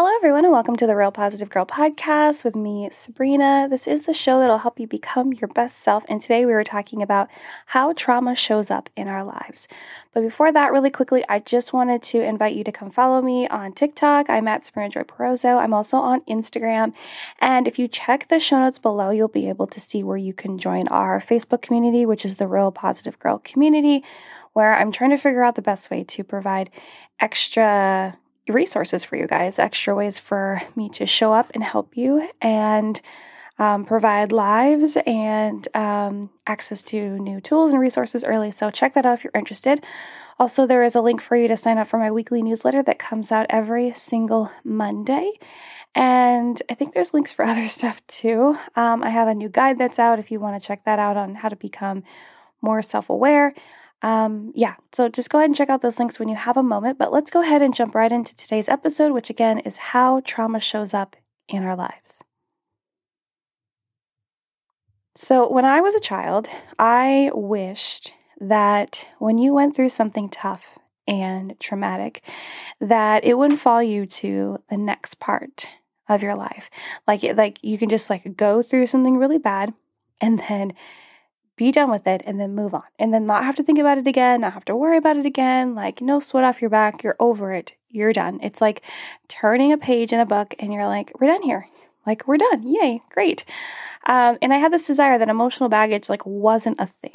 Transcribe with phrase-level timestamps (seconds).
[0.00, 3.66] Hello, everyone, and welcome to the Real Positive Girl podcast with me, Sabrina.
[3.68, 6.04] This is the show that'll help you become your best self.
[6.08, 7.28] And today we were talking about
[7.66, 9.66] how trauma shows up in our lives.
[10.14, 13.48] But before that, really quickly, I just wanted to invite you to come follow me
[13.48, 14.30] on TikTok.
[14.30, 15.58] I'm at Sabrina Joy Perozzo.
[15.58, 16.92] I'm also on Instagram.
[17.40, 20.32] And if you check the show notes below, you'll be able to see where you
[20.32, 24.04] can join our Facebook community, which is the Real Positive Girl community,
[24.52, 26.70] where I'm trying to figure out the best way to provide
[27.18, 28.16] extra
[28.50, 33.00] resources for you guys, extra ways for me to show up and help you and
[33.58, 38.50] um, provide lives and um, access to new tools and resources early.
[38.50, 39.84] So check that out if you're interested.
[40.38, 42.98] Also, there is a link for you to sign up for my weekly newsletter that
[42.98, 45.32] comes out every single Monday.
[45.94, 48.56] And I think there's links for other stuff too.
[48.76, 51.16] Um, I have a new guide that's out if you want to check that out
[51.16, 52.04] on how to become
[52.62, 53.54] more self aware.
[54.02, 56.62] Um, yeah, so just go ahead and check out those links when you have a
[56.62, 56.98] moment.
[56.98, 60.60] But let's go ahead and jump right into today's episode, which again is how trauma
[60.60, 61.16] shows up
[61.48, 62.22] in our lives.
[65.14, 70.78] So, when I was a child, I wished that when you went through something tough
[71.08, 72.22] and traumatic,
[72.80, 75.66] that it wouldn't fall you to the next part
[76.08, 76.70] of your life.
[77.06, 79.74] Like, like you can just like go through something really bad
[80.20, 80.72] and then
[81.58, 83.98] be done with it and then move on and then not have to think about
[83.98, 85.74] it again, not have to worry about it again.
[85.74, 87.02] Like, no sweat off your back.
[87.02, 87.74] You're over it.
[87.90, 88.38] You're done.
[88.42, 88.80] It's like
[89.28, 91.68] turning a page in a book and you're like, we're done here.
[92.06, 92.66] Like, we're done.
[92.66, 93.02] Yay.
[93.10, 93.44] Great.
[94.06, 97.12] Um, and I had this desire that emotional baggage, like, wasn't a thing.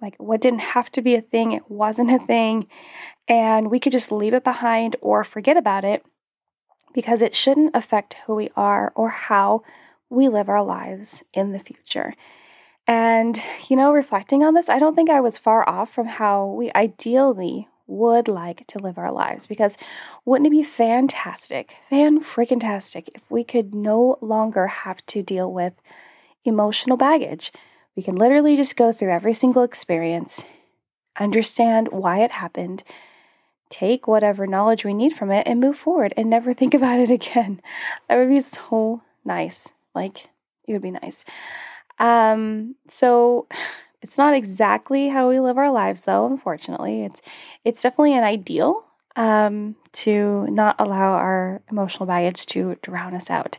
[0.00, 2.66] Like, what didn't have to be a thing, it wasn't a thing.
[3.28, 6.04] And we could just leave it behind or forget about it
[6.92, 9.62] because it shouldn't affect who we are or how
[10.10, 12.14] we live our lives in the future.
[12.86, 16.46] And, you know, reflecting on this, I don't think I was far off from how
[16.46, 19.76] we ideally would like to live our lives because
[20.24, 25.52] wouldn't it be fantastic, fan freaking tastic, if we could no longer have to deal
[25.52, 25.74] with
[26.44, 27.52] emotional baggage?
[27.94, 30.42] We can literally just go through every single experience,
[31.18, 32.82] understand why it happened,
[33.68, 37.10] take whatever knowledge we need from it, and move forward and never think about it
[37.10, 37.60] again.
[38.08, 39.68] That would be so nice.
[39.94, 40.28] Like,
[40.66, 41.24] it would be nice.
[42.02, 43.46] Um, so
[44.02, 47.04] it's not exactly how we live our lives though, unfortunately.
[47.04, 47.22] It's
[47.64, 48.84] it's definitely an ideal
[49.16, 53.56] um, to not allow our emotional baggage to drown us out.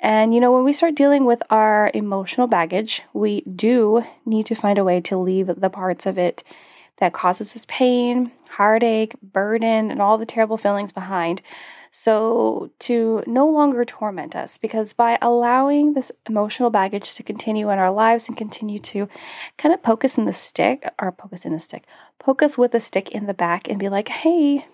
[0.00, 4.54] And you know, when we start dealing with our emotional baggage, we do need to
[4.54, 6.44] find a way to leave the parts of it
[6.98, 11.42] that causes us pain, heartache, burden, and all the terrible feelings behind
[11.96, 17.78] so, to no longer torment us, because by allowing this emotional baggage to continue in
[17.78, 19.08] our lives and continue to
[19.58, 21.84] kind of poke us in the stick, or poke us in the stick,
[22.18, 24.66] poke us with a stick in the back and be like, hey,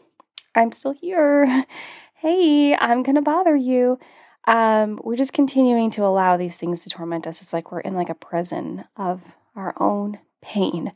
[0.55, 1.67] I'm still here.
[2.15, 3.99] Hey, I'm going to bother you.
[4.47, 7.41] Um, we're just continuing to allow these things to torment us.
[7.41, 9.23] It's like we're in like a prison of
[9.57, 10.93] our own pain,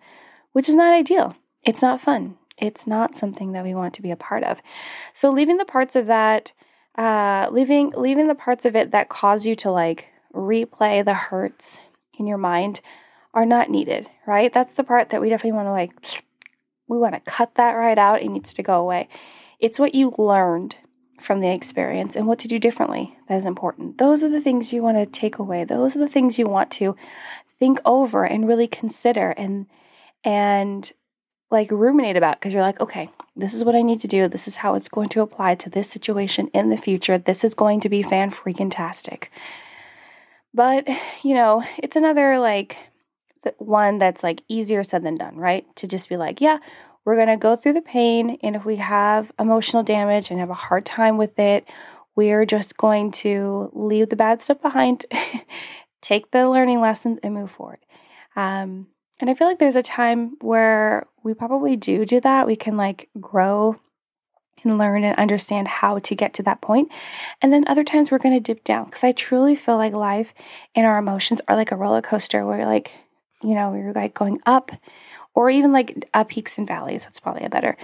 [0.53, 1.35] which is not ideal.
[1.63, 4.59] It's not fun it's not something that we want to be a part of.
[5.13, 6.53] So leaving the parts of that,
[6.97, 11.81] uh, leaving leaving the parts of it that cause you to like replay the hurts
[12.19, 12.81] in your mind
[13.33, 14.53] are not needed, right?
[14.53, 16.23] That's the part that we definitely want to like
[16.87, 18.23] we want to cut that right out.
[18.23, 19.09] It needs to go away.
[19.59, 20.77] It's what you learned
[21.21, 23.99] from the experience and what to do differently that is important.
[23.99, 25.65] Those are the things you want to take away.
[25.65, 26.97] Those are the things you want to
[27.59, 29.67] think over and really consider and
[30.23, 30.93] and
[31.51, 34.29] like ruminate about because you're like, okay, this is what I need to do.
[34.29, 37.19] This is how it's going to apply to this situation in the future.
[37.19, 39.31] This is going to be fan freaking tastic.
[40.53, 40.89] But,
[41.23, 42.77] you know, it's another like
[43.59, 45.65] one that's like easier said than done, right?
[45.77, 46.59] To just be like, yeah,
[47.05, 48.39] we're going to go through the pain.
[48.43, 51.67] And if we have emotional damage and have a hard time with it,
[52.17, 55.05] we're just going to leave the bad stuff behind,
[56.01, 57.81] take the learning lessons, and move forward.
[58.37, 58.87] Um,
[59.21, 62.47] and I feel like there's a time where we probably do do that.
[62.47, 63.81] We can like grow
[64.63, 66.91] and learn and understand how to get to that point.
[67.43, 70.33] And then other times we're going to dip down because I truly feel like life
[70.75, 72.93] and our emotions are like a roller coaster where like,
[73.43, 74.71] you know, we're like going up
[75.35, 77.05] or even like uh, peaks and valleys.
[77.05, 77.77] That's probably a better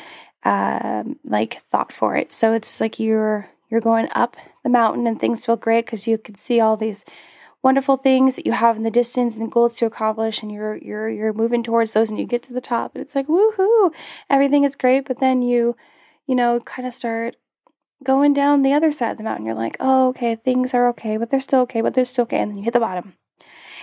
[0.45, 2.33] um, like thought for it.
[2.33, 6.19] So it's like you're you're going up the mountain and things feel great because you
[6.19, 7.05] can see all these
[7.63, 11.09] wonderful things that you have in the distance and goals to accomplish and you're you're
[11.09, 13.93] you're moving towards those and you get to the top and it's like woohoo!
[14.29, 15.77] Everything is great but then you
[16.27, 17.37] you know kind of start
[18.03, 19.47] going down the other side of the mountain.
[19.47, 22.41] You're like oh okay things are okay but they're still okay but they're still okay
[22.41, 23.15] and then you hit the bottom.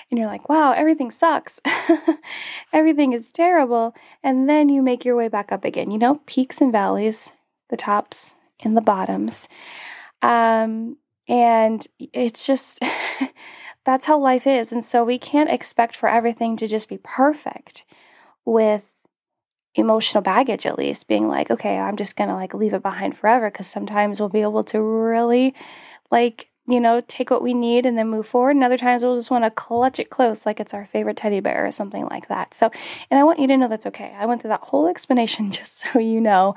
[0.09, 1.59] And you're like wow everything sucks.
[2.73, 3.93] Everything is terrible.
[4.23, 7.31] And then you make your way back up again you know peaks and valleys
[7.69, 8.33] the tops
[8.63, 9.47] and the bottoms.
[10.21, 10.97] Um,
[11.27, 12.79] and it's just,
[13.87, 14.73] that's how life is.
[14.73, 17.85] And so we can't expect for everything to just be perfect
[18.43, 18.83] with
[19.75, 23.17] emotional baggage, at least being like, okay, I'm just going to like leave it behind
[23.17, 23.49] forever.
[23.49, 25.55] Cause sometimes we'll be able to really
[26.11, 28.57] like you know, take what we need and then move forward.
[28.57, 31.39] And other times we'll just want to clutch it close like it's our favorite teddy
[31.39, 32.53] bear or something like that.
[32.53, 32.69] So,
[33.09, 34.13] and I want you to know that's okay.
[34.19, 36.55] I went through that whole explanation just so you know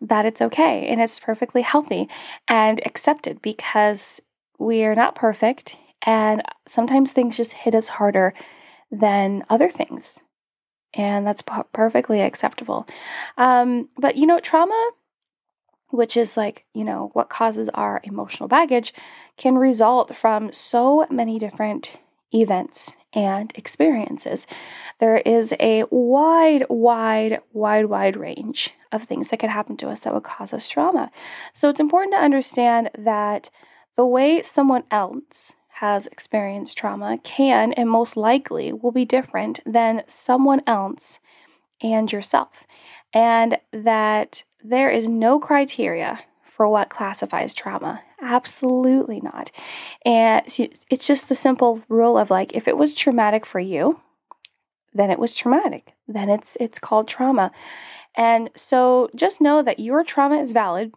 [0.00, 2.08] that it's okay and it's perfectly healthy
[2.48, 4.20] and accepted because
[4.58, 8.34] we are not perfect and sometimes things just hit us harder
[8.90, 10.20] than other things.
[10.92, 11.42] And that's
[11.72, 12.86] perfectly acceptable.
[13.36, 14.90] Um, but you know, trauma
[15.94, 18.92] which is like, you know, what causes our emotional baggage,
[19.36, 21.92] can result from so many different
[22.32, 24.46] events and experiences.
[24.98, 30.00] There is a wide, wide, wide, wide range of things that could happen to us
[30.00, 31.10] that would cause us trauma.
[31.52, 33.50] So it's important to understand that
[33.96, 40.02] the way someone else has experienced trauma can and most likely will be different than
[40.06, 41.18] someone else
[41.82, 42.64] and yourself.
[43.12, 48.02] And that there is no criteria for what classifies trauma.
[48.22, 49.50] Absolutely not.
[50.04, 54.00] And it's just the simple rule of like if it was traumatic for you,
[54.92, 55.94] then it was traumatic.
[56.06, 57.50] Then it's it's called trauma.
[58.16, 60.92] And so just know that your trauma is valid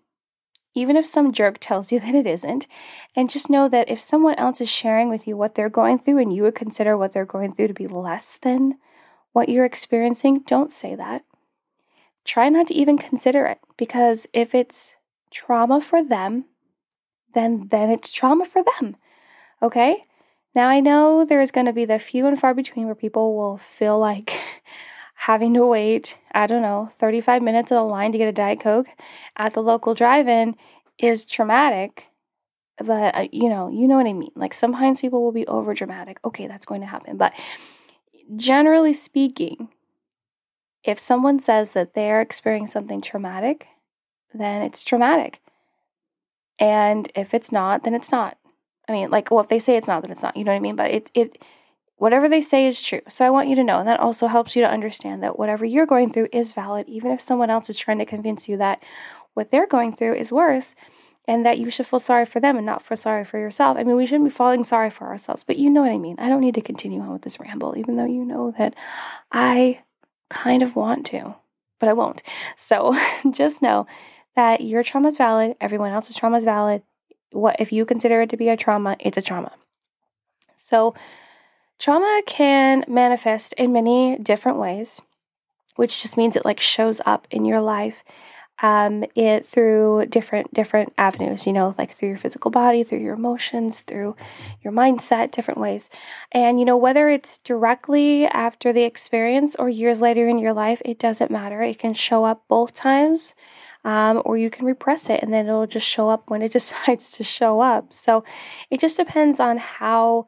[0.77, 2.67] even if some jerk tells you that it isn't.
[3.15, 6.19] And just know that if someone else is sharing with you what they're going through
[6.19, 8.77] and you would consider what they're going through to be less than
[9.33, 11.23] what you're experiencing, don't say that
[12.27, 14.97] try not to even consider it because if it's
[15.31, 16.45] trauma for them,
[17.33, 18.97] then then it's trauma for them.
[19.63, 20.05] Okay?
[20.53, 23.57] Now I know there's going to be the few and far between where people will
[23.57, 24.39] feel like
[25.21, 28.59] having to wait, I don't know, 35 minutes in a line to get a diet
[28.59, 28.87] coke
[29.35, 30.55] at the local drive-in
[30.99, 32.05] is traumatic.
[32.77, 34.31] But uh, you know, you know what I mean.
[34.35, 36.19] Like sometimes people will be over dramatic.
[36.23, 37.33] Okay, that's going to happen, but
[38.35, 39.69] generally speaking,
[40.83, 43.65] if someone says that they're experiencing something traumatic,
[44.33, 45.41] then it's traumatic.
[46.59, 48.37] And if it's not, then it's not.
[48.87, 50.37] I mean, like, well, if they say it's not, then it's not.
[50.37, 50.75] You know what I mean?
[50.75, 51.37] But it, it,
[51.97, 53.01] whatever they say is true.
[53.09, 55.65] So I want you to know, and that also helps you to understand that whatever
[55.65, 58.81] you're going through is valid, even if someone else is trying to convince you that
[59.33, 60.75] what they're going through is worse
[61.27, 63.77] and that you should feel sorry for them and not feel sorry for yourself.
[63.77, 66.15] I mean, we shouldn't be feeling sorry for ourselves, but you know what I mean.
[66.19, 68.75] I don't need to continue on with this ramble, even though you know that
[69.31, 69.81] I
[70.29, 71.35] kind of want to,
[71.79, 72.23] but I won't.
[72.55, 72.97] So
[73.31, 73.87] just know
[74.35, 76.83] that your trauma is valid, everyone else's trauma is valid.
[77.31, 79.51] What if you consider it to be a trauma, it's a trauma.
[80.55, 80.93] So
[81.79, 85.01] trauma can manifest in many different ways,
[85.75, 88.03] which just means it like shows up in your life
[88.61, 93.13] um, it through different different avenues you know like through your physical body through your
[93.13, 94.15] emotions through
[94.63, 95.89] your mindset different ways.
[96.31, 100.81] And you know whether it's directly after the experience or years later in your life
[100.83, 101.61] it doesn't matter.
[101.61, 103.35] It can show up both times
[103.85, 107.11] um, or you can repress it and then it'll just show up when it decides
[107.11, 107.93] to show up.
[107.93, 108.23] So
[108.71, 110.27] it just depends on how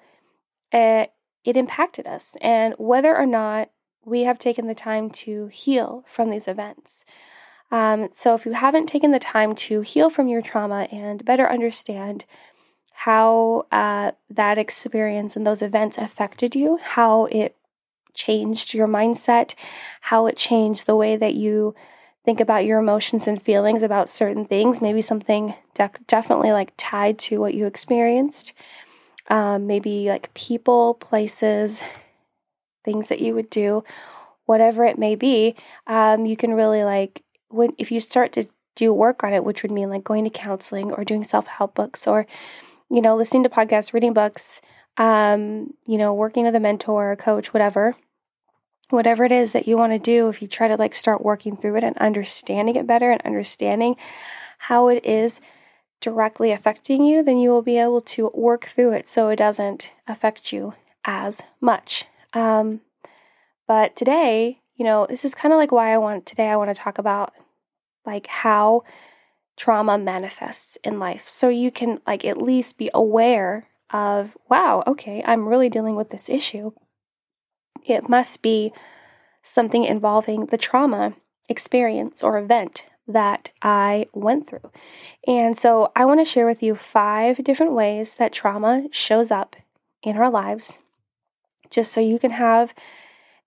[0.72, 1.12] it,
[1.44, 3.70] it impacted us and whether or not
[4.06, 7.06] we have taken the time to heal from these events.
[7.72, 11.48] Um, so, if you haven't taken the time to heal from your trauma and better
[11.48, 12.26] understand
[12.92, 17.56] how uh, that experience and those events affected you, how it
[18.14, 19.54] changed your mindset,
[20.02, 21.76] how it changed the way that you
[22.26, 27.18] think about your emotions and feelings about certain things, maybe something de- definitely like tied
[27.18, 28.52] to what you experienced,
[29.30, 31.84] um, maybe like people, places,
[32.84, 33.84] things that you would do,
[34.46, 35.56] whatever it may be,
[35.88, 39.62] um, you can really like when if you start to do work on it, which
[39.62, 42.26] would mean like going to counseling or doing self help books or,
[42.90, 44.62] you know, listening to podcasts, reading books,
[44.98, 47.96] um, you know, working with a mentor or a coach, whatever,
[48.90, 51.56] whatever it is that you want to do, if you try to like start working
[51.56, 53.96] through it and understanding it better and understanding
[54.60, 55.40] how it is
[56.02, 59.94] directly affecting you, then you will be able to work through it so it doesn't
[60.08, 60.74] affect you
[61.06, 62.06] as much.
[62.34, 62.82] Um,
[63.68, 66.76] but today, you know, this is kind of like why I want today I want
[66.76, 67.34] to talk about
[68.06, 68.84] like how
[69.58, 71.28] trauma manifests in life.
[71.28, 76.10] So you can like at least be aware of, wow, okay, I'm really dealing with
[76.10, 76.72] this issue.
[77.86, 78.72] It must be
[79.44, 81.16] something involving the trauma
[81.50, 84.72] experience or event that I went through.
[85.28, 89.56] And so I want to share with you five different ways that trauma shows up
[90.04, 90.78] in our lives,
[91.70, 92.74] just so you can have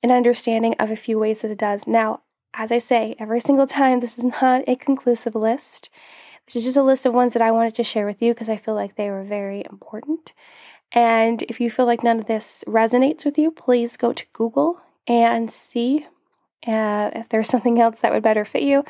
[0.03, 1.87] an understanding of a few ways that it does.
[1.87, 2.21] Now,
[2.55, 5.89] as I say every single time, this is not a conclusive list.
[6.47, 8.49] This is just a list of ones that I wanted to share with you because
[8.49, 10.33] I feel like they were very important.
[10.91, 14.81] And if you feel like none of this resonates with you, please go to Google
[15.07, 16.07] and see
[16.67, 18.85] uh, if there's something else that would better fit you.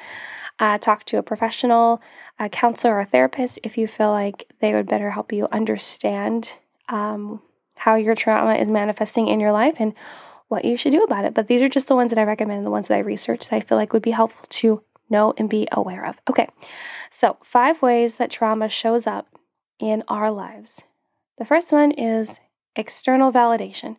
[0.63, 2.01] Uh, talk to a professional,
[2.39, 6.51] a counselor, or a therapist if you feel like they would better help you understand
[6.89, 7.43] um,
[7.75, 9.93] how your trauma is manifesting in your life and
[10.47, 11.35] what you should do about it.
[11.35, 13.57] But these are just the ones that I recommend, the ones that I researched that
[13.57, 16.15] I feel like would be helpful to know and be aware of.
[16.31, 16.49] Okay,
[17.11, 19.27] so five ways that trauma shows up
[19.81, 20.83] in our lives.
[21.39, 22.39] The first one is
[22.77, 23.97] external validation.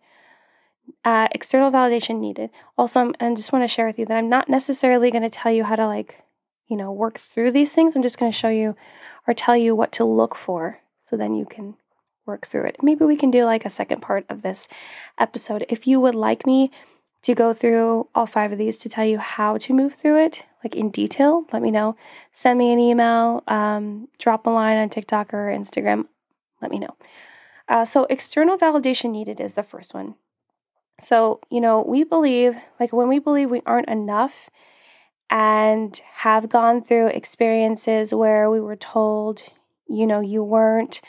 [1.03, 2.51] Uh, external validation needed.
[2.77, 5.51] Also, I just want to share with you that I'm not necessarily going to tell
[5.51, 6.23] you how to, like,
[6.67, 7.95] you know, work through these things.
[7.95, 8.75] I'm just going to show you
[9.27, 11.75] or tell you what to look for so then you can
[12.25, 12.77] work through it.
[12.81, 14.67] Maybe we can do like a second part of this
[15.19, 15.65] episode.
[15.69, 16.71] If you would like me
[17.23, 20.43] to go through all five of these to tell you how to move through it,
[20.63, 21.95] like in detail, let me know.
[22.31, 26.07] Send me an email, um, drop a line on TikTok or Instagram.
[26.61, 26.95] Let me know.
[27.67, 30.15] Uh, so, external validation needed is the first one.
[31.01, 34.49] So, you know, we believe, like when we believe we aren't enough
[35.29, 39.43] and have gone through experiences where we were told,
[39.87, 41.01] you know, you weren't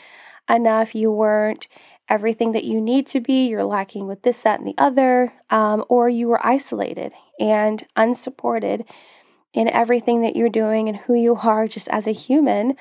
[0.49, 1.67] enough, you weren't
[2.07, 5.83] everything that you need to be, you're lacking with this, that, and the other, um,
[5.89, 8.85] or you were isolated and unsupported
[9.53, 12.75] in everything that you're doing and who you are just as a human.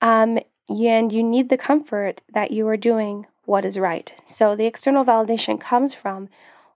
[0.00, 4.12] Um, and you need the comfort that you are doing what is right.
[4.26, 6.28] So the external validation comes from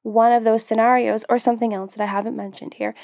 [0.02, 2.94] one of those scenarios or something else that I haven't mentioned here.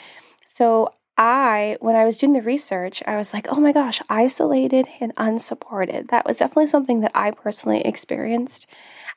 [0.47, 4.87] So I, when I was doing the research, I was like, oh my gosh, isolated
[5.01, 6.09] and unsupported.
[6.09, 8.69] That was definitely something that I personally experienced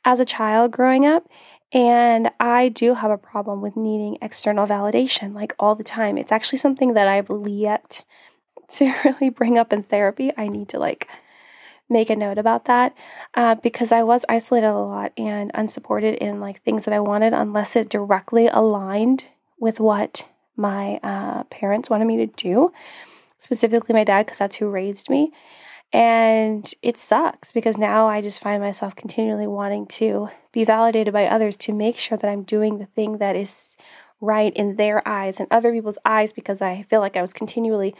[0.03, 1.29] as a child growing up.
[1.71, 6.17] And I do have a problem with needing external validation like all the time.
[6.17, 8.03] It's actually something that I've yet
[8.77, 10.31] to really bring up in therapy.
[10.35, 11.07] I need to like
[11.87, 12.95] make a note about that
[13.35, 17.33] uh, because I was isolated a lot and unsupported in like things that I wanted
[17.33, 19.25] unless it directly aligned
[19.59, 22.71] with what my uh, parents wanted me to do,
[23.39, 25.31] specifically my dad, because that's who raised me.
[25.93, 31.25] And it sucks because now I just find myself continually wanting to be validated by
[31.25, 33.75] others to make sure that I'm doing the thing that is
[34.21, 37.93] right in their eyes and other people's eyes because I feel like I was continually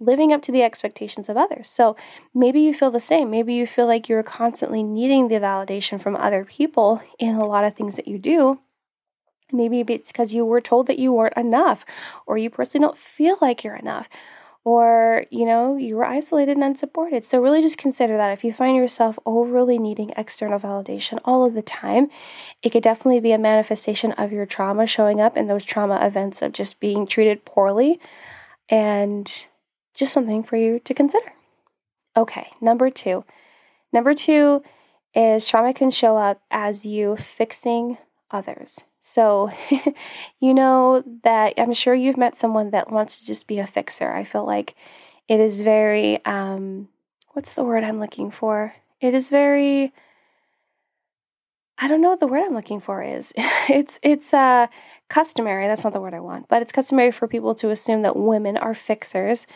[0.00, 1.68] living up to the expectations of others.
[1.68, 1.96] So
[2.34, 3.30] maybe you feel the same.
[3.30, 7.64] Maybe you feel like you're constantly needing the validation from other people in a lot
[7.64, 8.60] of things that you do.
[9.52, 11.84] Maybe it's because you were told that you weren't enough,
[12.26, 14.08] or you personally don't feel like you're enough,
[14.64, 17.24] or you know, you were isolated and unsupported.
[17.24, 21.54] So, really just consider that if you find yourself overly needing external validation all of
[21.54, 22.08] the time,
[22.62, 26.42] it could definitely be a manifestation of your trauma showing up in those trauma events
[26.42, 27.98] of just being treated poorly
[28.68, 29.46] and
[29.94, 31.32] just something for you to consider.
[32.16, 33.24] Okay, number two.
[33.92, 34.62] Number two
[35.14, 37.98] is trauma can show up as you fixing
[38.30, 38.80] others.
[39.10, 39.50] So,
[40.38, 44.12] you know that I'm sure you've met someone that wants to just be a fixer.
[44.12, 44.74] I feel like
[45.28, 46.88] it is very, um,
[47.32, 48.74] what's the word I'm looking for?
[49.00, 49.94] It is very,
[51.78, 53.32] I don't know what the word I'm looking for is.
[53.70, 54.66] it's it's uh
[55.08, 55.66] customary.
[55.68, 58.58] That's not the word I want, but it's customary for people to assume that women
[58.58, 59.46] are fixers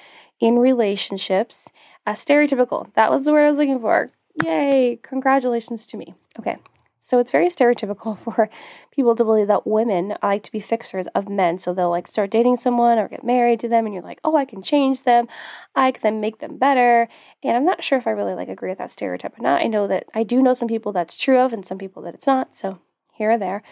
[0.40, 1.68] in relationships.
[2.06, 2.90] Uh, stereotypical.
[2.94, 4.12] That was the word I was looking for.
[4.42, 4.98] Yay!
[5.02, 6.14] Congratulations to me.
[6.38, 6.56] Okay,
[7.04, 8.48] so it's very stereotypical for
[8.92, 11.58] people to believe that women like to be fixers of men.
[11.58, 14.36] So they'll like start dating someone or get married to them, and you're like, oh,
[14.36, 15.26] I can change them,
[15.74, 17.08] I can make them better.
[17.42, 19.60] And I'm not sure if I really like agree with that stereotype or not.
[19.60, 22.14] I know that I do know some people that's true of, and some people that
[22.14, 22.54] it's not.
[22.54, 22.78] So
[23.12, 23.62] here or there.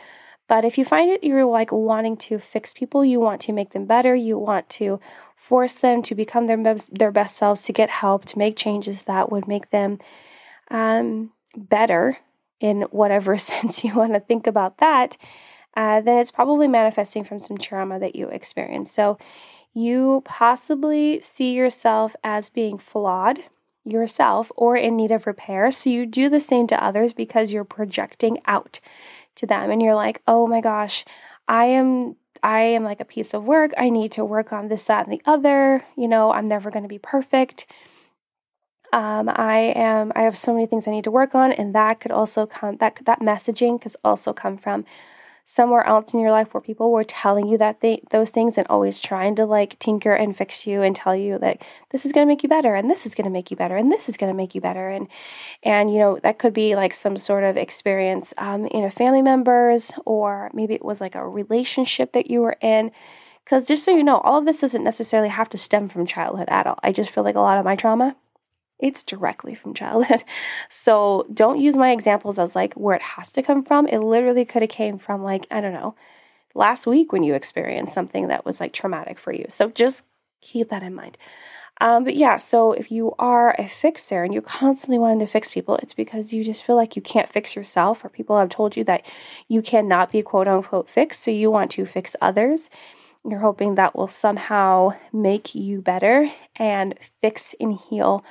[0.48, 3.70] But if you find it you're like wanting to fix people, you want to make
[3.70, 4.98] them better, you want to
[5.36, 9.02] force them to become their best, their best selves, to get help, to make changes
[9.02, 10.00] that would make them
[10.68, 12.18] um, better
[12.60, 15.16] in whatever sense you want to think about that,
[15.76, 18.94] uh, then it's probably manifesting from some trauma that you experienced.
[18.94, 19.18] So
[19.72, 23.44] you possibly see yourself as being flawed
[23.84, 25.70] yourself or in need of repair.
[25.70, 28.80] So you do the same to others because you're projecting out
[29.36, 31.04] to them and you're like, oh my gosh,
[31.48, 33.72] I am I am like a piece of work.
[33.76, 35.84] I need to work on this, that, and the other.
[35.96, 37.66] You know, I'm never going to be perfect.
[38.92, 40.12] Um, I am.
[40.16, 42.76] I have so many things I need to work on, and that could also come.
[42.78, 44.84] That that messaging could also come from
[45.50, 48.64] somewhere else in your life where people were telling you that they those things and
[48.68, 52.24] always trying to like tinker and fix you and tell you that this is going
[52.24, 54.16] to make you better and this is going to make you better and this is
[54.16, 55.08] going to make you better and
[55.64, 59.22] and you know that could be like some sort of experience um, in a family
[59.22, 62.92] members or maybe it was like a relationship that you were in
[63.44, 66.48] because just so you know all of this doesn't necessarily have to stem from childhood
[66.48, 68.14] at all i just feel like a lot of my trauma
[68.80, 70.24] It's directly from childhood.
[70.68, 73.86] So don't use my examples as like where it has to come from.
[73.86, 75.94] It literally could have came from like, I don't know,
[76.54, 79.46] last week when you experienced something that was like traumatic for you.
[79.48, 80.04] So just
[80.40, 81.18] keep that in mind.
[81.80, 85.50] Um, but yeah, so if you are a fixer and you're constantly wanting to fix
[85.50, 88.76] people, it's because you just feel like you can't fix yourself, or people have told
[88.76, 89.04] you that
[89.48, 92.68] you cannot be quote unquote fixed, so you want to fix others.
[93.24, 98.24] You're hoping that will somehow make you better and fix and heal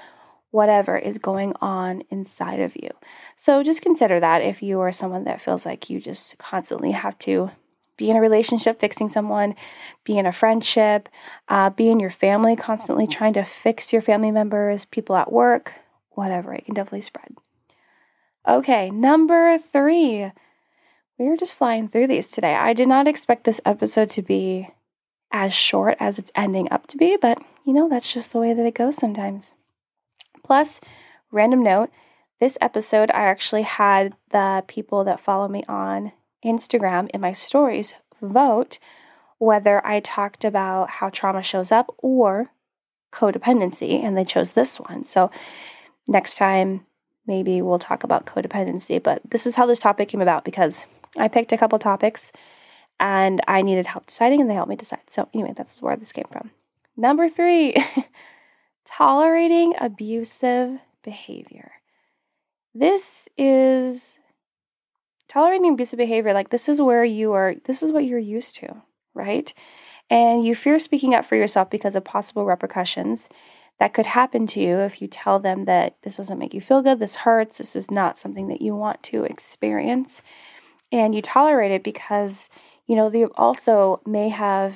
[0.52, 2.90] whatever is going on inside of you.
[3.38, 7.18] So just consider that if you are someone that feels like you just constantly have
[7.20, 7.52] to
[7.98, 9.56] be in a relationship fixing someone,
[10.04, 11.10] be in a friendship,
[11.50, 15.74] uh, be in your family, constantly trying to fix your family members, people at work,
[16.12, 16.54] whatever.
[16.54, 17.36] It can definitely spread.
[18.48, 20.32] Okay, number three.
[21.20, 22.56] We were just flying through these today.
[22.56, 24.70] I did not expect this episode to be
[25.32, 28.54] as short as it's ending up to be, but you know, that's just the way
[28.54, 29.54] that it goes sometimes.
[30.50, 30.82] Plus,
[31.32, 31.92] random note
[32.40, 36.12] this episode, I actually had the people that follow me on
[36.44, 38.80] Instagram in my stories vote
[39.38, 42.50] whether I talked about how trauma shows up or
[43.14, 45.04] codependency, and they chose this one.
[45.04, 45.30] So
[46.08, 46.84] next time,
[47.28, 49.02] maybe we'll talk about codependency.
[49.02, 52.32] But this is how this topic came about because I picked a couple topics
[53.00, 55.12] and I needed help deciding, and they helped me decide.
[55.12, 56.50] So, anyway, that's where this came from.
[56.98, 57.76] Number three,
[59.00, 61.72] tolerating abusive behavior.
[62.76, 64.20] This is
[65.30, 68.82] tolerating abusive behavior, like this is where you are, this is what you're used to,
[69.14, 69.54] right?
[70.10, 73.30] And you fear speaking up for yourself because of possible repercussions
[73.80, 76.82] that could happen to you if you tell them that this doesn't make you feel
[76.82, 80.22] good, this hurts, this is not something that you want to experience.
[80.92, 82.50] And you tolerate it because,
[82.86, 84.76] you know, they also may have,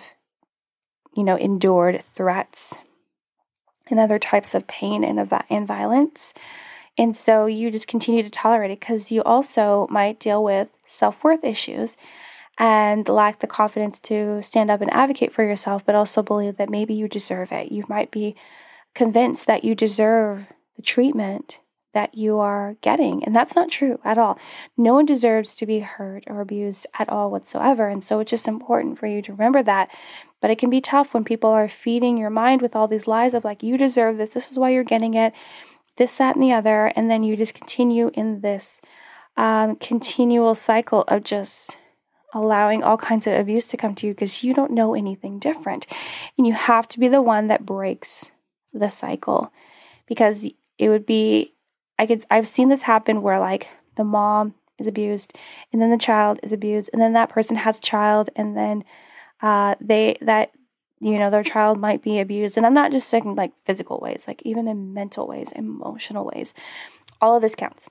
[1.13, 2.75] you know, endured threats
[3.89, 6.33] and other types of pain and, and violence
[6.97, 11.23] and so you just continue to tolerate it because you also might deal with self
[11.23, 11.97] worth issues
[12.59, 16.69] and lack the confidence to stand up and advocate for yourself, but also believe that
[16.69, 17.71] maybe you deserve it.
[17.71, 18.35] You might be
[18.93, 21.59] convinced that you deserve the treatment
[21.93, 23.23] that you are getting.
[23.23, 24.37] And that's not true at all.
[24.75, 27.87] No one deserves to be hurt or abused at all whatsoever.
[27.87, 29.89] And so it's just important for you to remember that.
[30.41, 33.33] But it can be tough when people are feeding your mind with all these lies
[33.33, 35.33] of like, you deserve this, this is why you're getting it
[35.97, 36.87] this, that, and the other.
[36.95, 38.81] And then you just continue in this
[39.37, 41.77] um, continual cycle of just
[42.33, 45.85] allowing all kinds of abuse to come to you because you don't know anything different.
[46.37, 48.31] And you have to be the one that breaks
[48.73, 49.51] the cycle
[50.07, 50.47] because
[50.79, 51.52] it would be,
[51.97, 55.33] I could, I've seen this happen where like the mom is abused
[55.71, 58.83] and then the child is abused and then that person has a child and then
[59.41, 60.51] uh, they, that
[61.03, 62.55] you know, their child might be abused.
[62.55, 66.53] And I'm not just saying like physical ways, like even in mental ways, emotional ways.
[67.19, 67.89] All of this counts.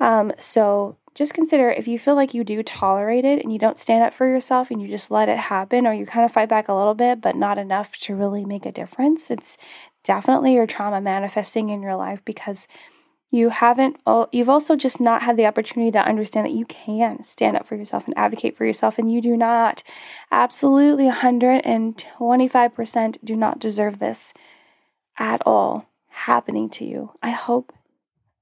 [0.00, 3.78] Um, so just consider if you feel like you do tolerate it and you don't
[3.78, 6.48] stand up for yourself and you just let it happen, or you kind of fight
[6.48, 9.56] back a little bit, but not enough to really make a difference, it's
[10.02, 12.66] definitely your trauma manifesting in your life because
[13.32, 13.96] you haven't
[14.30, 17.76] you've also just not had the opportunity to understand that you can stand up for
[17.76, 19.82] yourself and advocate for yourself and you do not.
[20.30, 24.34] Absolutely 125% do not deserve this
[25.18, 27.12] at all happening to you.
[27.22, 27.72] I hope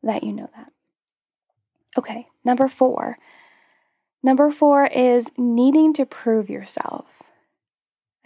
[0.02, 0.72] that you know that.
[1.96, 3.16] Okay number 4
[4.24, 7.06] number 4 is needing to prove yourself.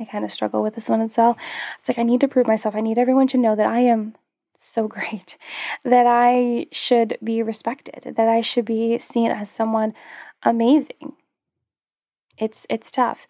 [0.00, 1.36] I kind of struggle with this one itself.
[1.78, 2.74] It's like I need to prove myself.
[2.74, 4.14] I need everyone to know that I am
[4.58, 5.36] so great,
[5.84, 9.94] that I should be respected, that I should be seen as someone
[10.42, 11.14] amazing.
[12.38, 13.28] It's it's tough,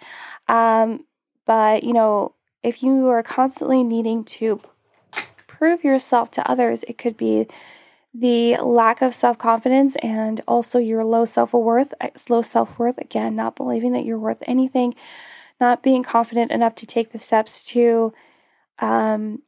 [0.48, 1.04] um,
[1.46, 4.60] but you know, if you are constantly needing to
[5.46, 7.46] prove yourself to others, it could be
[8.14, 11.92] the lack of self confidence and also your low self worth.
[12.00, 14.94] Uh, low self worth again, not believing that you're worth anything,
[15.60, 18.12] not being confident enough to take the steps to
[18.78, 19.42] um,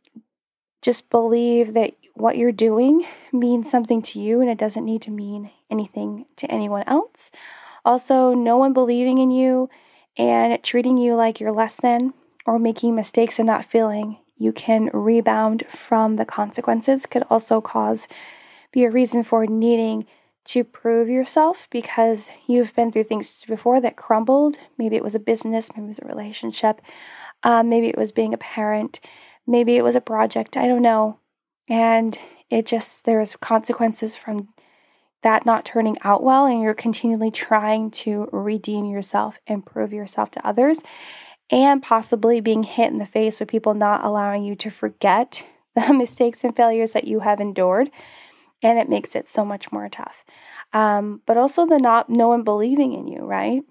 [0.87, 5.11] just believe that what you're doing means something to you and it doesn't need to
[5.11, 7.33] mean anything to anyone else.
[7.85, 9.68] Also, no one believing in you
[10.16, 12.14] and treating you like you're less than
[12.46, 18.07] or making mistakes and not feeling you can rebound from the consequences could also cause
[18.70, 20.07] be a reason for needing
[20.44, 24.57] to prove yourself because you've been through things before that crumbled.
[24.79, 26.81] Maybe it was a business, maybe it was a relationship,
[27.42, 29.01] um, maybe it was being a parent,
[29.47, 31.19] Maybe it was a project, I don't know.
[31.69, 32.19] And
[32.51, 34.49] it just, there's consequences from
[35.23, 40.31] that not turning out well, and you're continually trying to redeem yourself and prove yourself
[40.33, 40.81] to others,
[41.51, 45.93] and possibly being hit in the face with people not allowing you to forget the
[45.93, 47.91] mistakes and failures that you have endured,
[48.63, 50.25] and it makes it so much more tough.
[50.73, 53.63] Um, but also the not no one believing in you, right?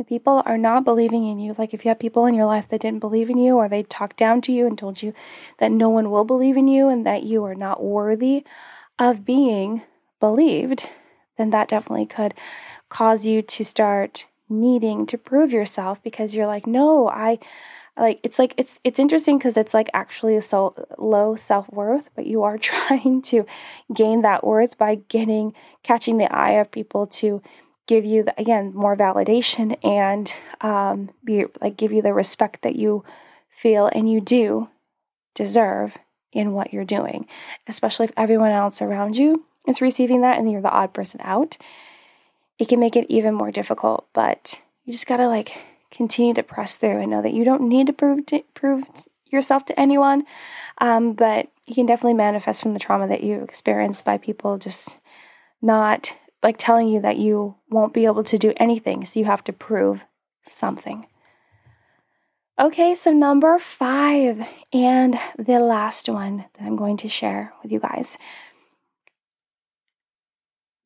[0.00, 2.68] If people are not believing in you, like if you have people in your life
[2.68, 5.12] that didn't believe in you or they talked down to you and told you
[5.58, 8.42] that no one will believe in you and that you are not worthy
[8.98, 9.82] of being
[10.18, 10.88] believed,
[11.36, 12.32] then that definitely could
[12.88, 17.38] cause you to start needing to prove yourself because you're like, no, I
[17.98, 22.26] like it's like it's it's interesting because it's like actually a so low self-worth but
[22.26, 23.44] you are trying to
[23.92, 27.42] gain that worth by getting catching the eye of people to
[27.90, 32.76] give you the, again more validation and um, be like give you the respect that
[32.76, 33.04] you
[33.50, 34.68] feel and you do
[35.34, 35.98] deserve
[36.32, 37.26] in what you're doing
[37.66, 41.56] especially if everyone else around you is receiving that and you're the odd person out.
[42.60, 45.50] It can make it even more difficult but you just gotta like
[45.90, 48.84] continue to press through and know that you don't need to prove to, prove
[49.26, 50.22] yourself to anyone,
[50.78, 54.98] um, but you can definitely manifest from the trauma that you experienced by people just
[55.60, 59.44] not like telling you that you won't be able to do anything, so you have
[59.44, 60.04] to prove
[60.42, 61.06] something.
[62.58, 67.80] Okay, so number five, and the last one that I'm going to share with you
[67.80, 68.18] guys.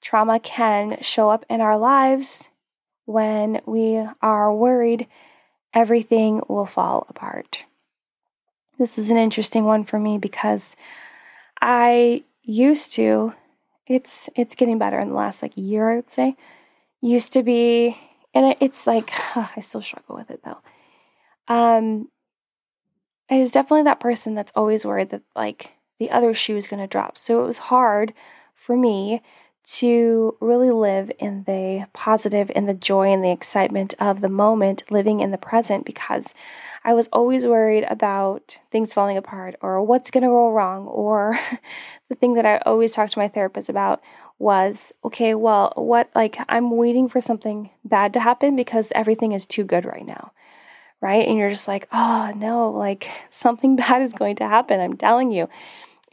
[0.01, 2.49] Trauma can show up in our lives
[3.07, 5.07] when we are worried
[5.75, 7.65] everything will fall apart.
[8.79, 10.77] This is an interesting one for me because
[11.61, 13.35] I used to
[13.87, 16.37] it's it's getting better in the last like year I would say.
[17.01, 17.97] Used to be
[18.35, 20.59] and it's like I still struggle with it though.
[21.55, 22.09] Um
[23.31, 26.81] I was definitely that person that's always worried that like the other shoe is going
[26.81, 27.17] to drop.
[27.17, 28.13] So it was hard
[28.55, 29.23] for me
[29.65, 34.85] to really live in the positive, in the joy and the excitement of the moment,
[34.91, 36.35] living in the present, because
[36.85, 40.87] I was always worried about things falling apart or what's going to go wrong.
[40.87, 41.39] Or
[42.11, 44.03] the thing that I always talked to my therapist about
[44.39, 49.47] was okay, well, what, like, I'm waiting for something bad to happen because everything is
[49.47, 50.33] too good right now.
[51.01, 51.27] Right.
[51.27, 54.81] And you're just like, oh no, like something bad is going to happen.
[54.81, 55.49] I'm telling you.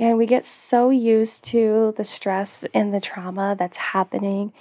[0.01, 4.51] And we get so used to the stress and the trauma that's happening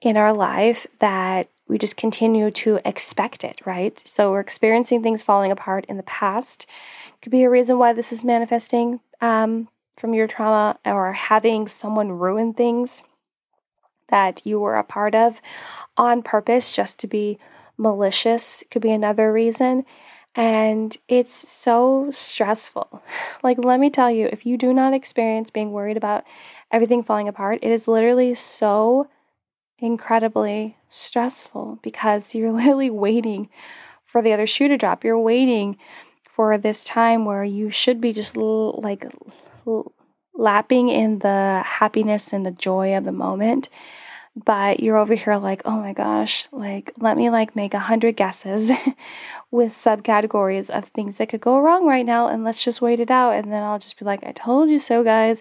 [0.00, 4.00] in our life that we just continue to expect it, right?
[4.06, 6.66] So we're experiencing things falling apart in the past.
[7.20, 12.12] Could be a reason why this is manifesting um, from your trauma or having someone
[12.12, 13.02] ruin things
[14.08, 15.40] that you were a part of
[15.96, 17.40] on purpose just to be
[17.76, 18.62] malicious.
[18.70, 19.84] Could be another reason.
[20.36, 23.02] And it's so stressful.
[23.42, 26.24] Like, let me tell you, if you do not experience being worried about
[26.72, 29.08] everything falling apart, it is literally so
[29.78, 33.48] incredibly stressful because you're literally waiting
[34.04, 35.04] for the other shoe to drop.
[35.04, 35.76] You're waiting
[36.24, 39.06] for this time where you should be just l- like
[39.66, 39.92] l-
[40.34, 43.68] lapping in the happiness and the joy of the moment
[44.36, 48.16] but you're over here like, oh my gosh, like let me like make a hundred
[48.16, 48.70] guesses
[49.50, 53.10] with subcategories of things that could go wrong right now and let's just wait it
[53.10, 55.40] out and then I'll just be like, I told you so, guys.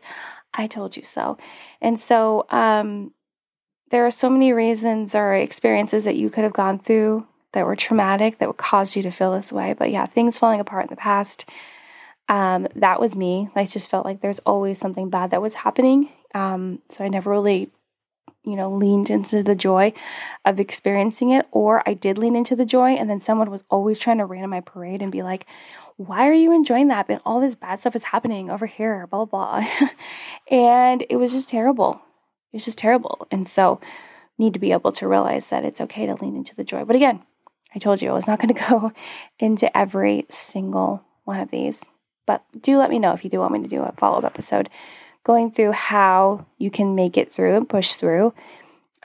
[0.53, 1.37] I told you so.
[1.81, 3.11] And so um
[3.91, 7.75] there are so many reasons or experiences that you could have gone through that were
[7.75, 9.73] traumatic that would cause you to feel this way.
[9.73, 11.45] But yeah, things falling apart in the past.
[12.27, 13.49] Um, that was me.
[13.55, 16.09] I just felt like there's always something bad that was happening.
[16.33, 17.69] Um, so I never really
[18.45, 19.93] you know, leaned into the joy
[20.45, 23.99] of experiencing it, or I did lean into the joy, and then someone was always
[23.99, 25.45] trying to rain on my parade and be like,
[25.97, 27.07] Why are you enjoying that?
[27.07, 29.89] But all this bad stuff is happening over here, blah, blah, blah.
[30.51, 32.01] and it was just terrible.
[32.53, 33.27] It was just terrible.
[33.31, 33.79] And so,
[34.37, 36.83] need to be able to realize that it's okay to lean into the joy.
[36.83, 37.21] But again,
[37.73, 38.91] I told you I was not going to go
[39.39, 41.83] into every single one of these.
[42.25, 44.23] But do let me know if you do want me to do a follow up
[44.23, 44.69] episode
[45.25, 48.33] going through how you can make it through and push through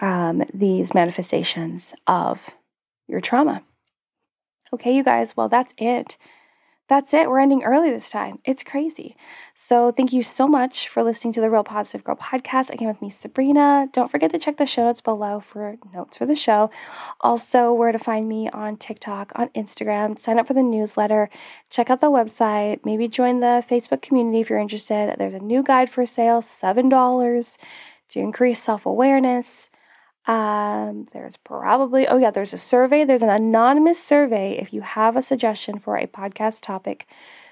[0.00, 2.50] um, these manifestations of
[3.08, 3.64] your trauma.
[4.72, 6.16] Okay, you guys, well, that's it
[6.90, 7.30] that's it.
[7.30, 8.40] We're ending early this time.
[8.44, 9.16] It's crazy.
[9.54, 12.70] So, thank you so much for listening to the Real Positive Girl podcast.
[12.70, 13.88] Again, with me, Sabrina.
[13.92, 16.68] Don't forget to check the show notes below for notes for the show.
[17.20, 20.18] Also, where to find me on TikTok, on Instagram.
[20.18, 21.30] Sign up for the newsletter.
[21.70, 22.80] Check out the website.
[22.84, 25.14] Maybe join the Facebook community if you're interested.
[25.16, 27.58] There's a new guide for sale, $7
[28.08, 29.70] to increase self awareness.
[30.26, 33.04] Um, there's probably, oh yeah, there's a survey.
[33.04, 37.06] There's an anonymous survey if you have a suggestion for a podcast topic.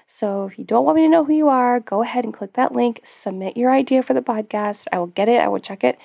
[0.07, 2.53] So if you don't want me to know who you are, go ahead and click
[2.53, 4.87] that link, submit your idea for the podcast.
[4.91, 5.99] I will get it, I will check it,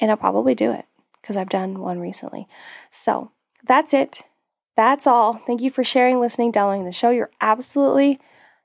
[0.00, 0.84] and I'll probably do it
[1.20, 2.46] because I've done one recently.
[2.90, 3.30] So
[3.66, 4.22] that's it.
[4.76, 5.40] That's all.
[5.46, 7.10] Thank you for sharing, listening, downloading the show.
[7.10, 8.20] You're absolutely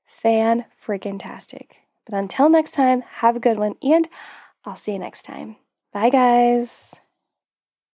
[0.06, 1.78] fan freaking tastic.
[2.06, 4.08] But until next time, have a good one, and
[4.66, 5.56] I'll see you next time.
[5.94, 6.96] Bye, guys.